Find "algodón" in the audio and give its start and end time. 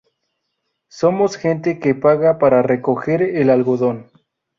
3.51-4.09